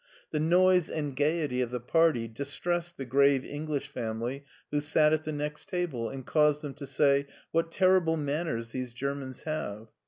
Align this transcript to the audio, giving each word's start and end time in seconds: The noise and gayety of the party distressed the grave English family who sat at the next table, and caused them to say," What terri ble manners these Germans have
The 0.31 0.39
noise 0.39 0.89
and 0.89 1.15
gayety 1.15 1.61
of 1.61 1.69
the 1.69 1.79
party 1.79 2.27
distressed 2.27 2.97
the 2.97 3.05
grave 3.05 3.45
English 3.45 3.87
family 3.87 4.43
who 4.71 4.81
sat 4.81 5.13
at 5.13 5.25
the 5.25 5.31
next 5.31 5.69
table, 5.69 6.09
and 6.09 6.25
caused 6.25 6.63
them 6.63 6.73
to 6.73 6.87
say," 6.87 7.27
What 7.51 7.69
terri 7.71 8.03
ble 8.03 8.17
manners 8.17 8.71
these 8.71 8.95
Germans 8.95 9.43
have 9.43 9.89